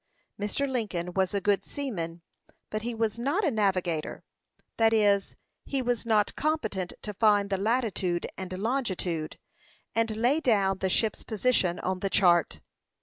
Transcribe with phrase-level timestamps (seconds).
[0.39, 0.67] Mr.
[0.67, 2.23] Lincoln was a good seaman,
[2.71, 4.23] but he was not a navigator;
[4.77, 9.37] that is, he was not competent to find the latitude and longitude,
[9.93, 12.61] and lay down the ship's position on the chart.